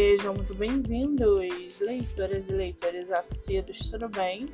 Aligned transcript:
Sejam 0.00 0.32
muito 0.32 0.54
bem-vindos, 0.54 1.80
leitoras 1.80 2.48
e 2.48 2.52
leitores 2.52 3.10
assíduos, 3.10 3.90
tudo 3.90 4.08
bem? 4.08 4.46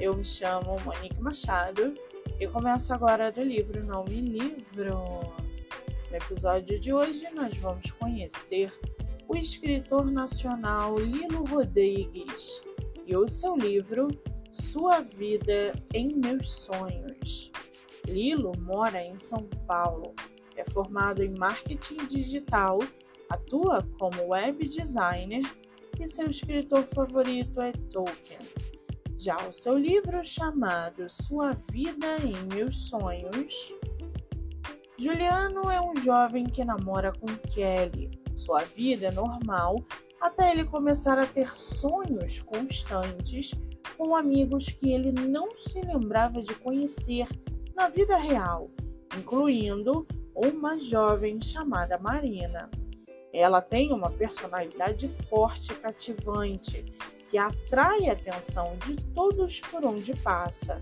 Eu 0.00 0.12
me 0.16 0.24
chamo 0.24 0.76
Monique 0.84 1.20
Machado 1.20 1.94
e 2.40 2.48
começo 2.48 2.92
agora 2.92 3.30
do 3.30 3.40
livro 3.40 3.84
Não 3.84 4.04
Me 4.04 4.20
Livro. 4.20 5.20
No 6.10 6.16
episódio 6.16 6.80
de 6.80 6.92
hoje, 6.92 7.30
nós 7.32 7.56
vamos 7.58 7.92
conhecer 7.92 8.72
o 9.28 9.36
escritor 9.36 10.10
nacional 10.10 10.98
Lilo 10.98 11.44
Rodrigues 11.44 12.60
e 13.06 13.16
o 13.16 13.28
seu 13.28 13.54
livro 13.56 14.08
Sua 14.50 15.00
Vida 15.00 15.76
em 15.94 16.12
Meus 16.16 16.50
Sonhos. 16.50 17.52
Lilo 18.04 18.50
mora 18.58 19.00
em 19.00 19.16
São 19.16 19.48
Paulo, 19.64 20.12
é 20.56 20.64
formado 20.64 21.22
em 21.22 21.38
marketing 21.38 22.04
digital 22.08 22.80
Atua 23.30 23.86
como 23.98 24.28
web 24.28 24.66
designer 24.68 25.42
e 26.00 26.08
seu 26.08 26.30
escritor 26.30 26.84
favorito 26.84 27.60
é 27.60 27.72
Tolkien. 27.92 28.40
Já 29.16 29.36
o 29.48 29.52
seu 29.52 29.76
livro 29.76 30.22
chamado 30.22 31.08
Sua 31.08 31.52
Vida 31.70 32.16
em 32.22 32.54
Meus 32.54 32.88
Sonhos, 32.88 33.74
Juliano 34.96 35.70
é 35.70 35.80
um 35.80 35.94
jovem 35.96 36.44
que 36.44 36.64
namora 36.64 37.12
com 37.12 37.26
Kelly. 37.52 38.10
Sua 38.34 38.64
vida 38.64 39.06
é 39.06 39.12
normal 39.12 39.76
até 40.20 40.50
ele 40.50 40.64
começar 40.64 41.18
a 41.18 41.26
ter 41.26 41.56
sonhos 41.56 42.40
constantes 42.40 43.52
com 43.96 44.16
amigos 44.16 44.68
que 44.68 44.90
ele 44.90 45.12
não 45.12 45.56
se 45.56 45.80
lembrava 45.80 46.40
de 46.40 46.54
conhecer 46.54 47.28
na 47.76 47.88
vida 47.88 48.16
real, 48.16 48.70
incluindo 49.16 50.06
uma 50.34 50.78
jovem 50.78 51.40
chamada 51.40 51.98
Marina. 51.98 52.68
Ela 53.38 53.62
tem 53.62 53.92
uma 53.92 54.10
personalidade 54.10 55.06
forte 55.06 55.70
e 55.70 55.76
cativante 55.76 56.84
que 57.28 57.38
atrai 57.38 58.08
a 58.08 58.12
atenção 58.12 58.76
de 58.78 58.96
todos 59.14 59.60
por 59.60 59.84
onde 59.84 60.12
passa. 60.16 60.80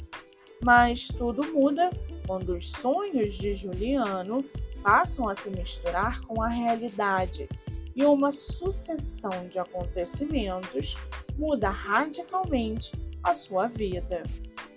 Mas 0.64 1.06
tudo 1.08 1.52
muda 1.52 1.90
quando 2.26 2.56
os 2.56 2.70
sonhos 2.70 3.34
de 3.34 3.52
Juliano 3.52 4.42
passam 4.82 5.28
a 5.28 5.34
se 5.34 5.50
misturar 5.50 6.22
com 6.22 6.40
a 6.40 6.48
realidade 6.48 7.46
e 7.94 8.02
uma 8.06 8.32
sucessão 8.32 9.48
de 9.50 9.58
acontecimentos 9.58 10.96
muda 11.36 11.68
radicalmente 11.68 12.92
a 13.22 13.34
sua 13.34 13.66
vida. 13.66 14.22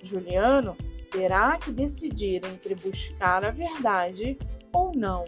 Juliano 0.01 0.75
terá 1.09 1.57
que 1.57 1.71
decidir 1.71 2.45
entre 2.45 2.75
buscar 2.75 3.45
a 3.45 3.51
verdade 3.51 4.37
ou 4.73 4.91
não. 4.93 5.23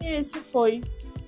e 0.01 0.07
esse 0.07 0.39
foi 0.39 0.81